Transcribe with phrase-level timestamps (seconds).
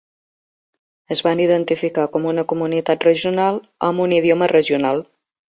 [1.15, 5.07] Es van identificar com una comunitat regional amb un idioma regional.